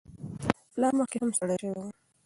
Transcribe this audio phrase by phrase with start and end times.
[0.73, 1.87] پلار مخکې هم ستړی شوی و.